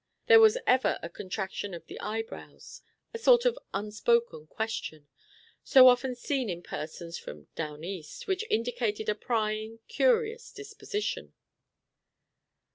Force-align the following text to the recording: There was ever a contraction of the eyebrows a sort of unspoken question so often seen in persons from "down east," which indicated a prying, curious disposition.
There 0.25 0.39
was 0.39 0.57
ever 0.65 0.97
a 1.03 1.09
contraction 1.09 1.75
of 1.75 1.85
the 1.85 1.99
eyebrows 1.99 2.81
a 3.13 3.19
sort 3.19 3.45
of 3.45 3.55
unspoken 3.71 4.47
question 4.47 5.07
so 5.63 5.87
often 5.87 6.15
seen 6.15 6.49
in 6.49 6.63
persons 6.63 7.19
from 7.19 7.49
"down 7.53 7.83
east," 7.83 8.25
which 8.25 8.43
indicated 8.49 9.09
a 9.09 9.13
prying, 9.13 9.77
curious 9.87 10.51
disposition. 10.51 11.35